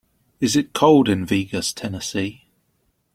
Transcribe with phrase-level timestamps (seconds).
[0.39, 2.47] is it cold in Vigus Tennessee